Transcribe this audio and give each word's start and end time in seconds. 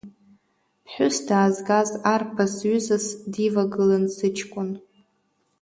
Ԥҳәыс 0.83 1.17
даазгаз 1.27 1.89
арԥыс 2.13 2.53
ҩызас 2.69 3.05
дивагылан 3.31 4.05
сыҷкәын. 4.15 4.69